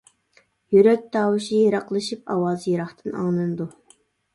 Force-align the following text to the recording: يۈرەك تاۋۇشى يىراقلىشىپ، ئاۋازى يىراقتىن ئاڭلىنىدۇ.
يۈرەك 0.75 1.03
تاۋۇشى 1.17 1.61
يىراقلىشىپ، 1.61 2.27
ئاۋازى 2.39 2.69
يىراقتىن 2.77 3.17
ئاڭلىنىدۇ. 3.23 3.75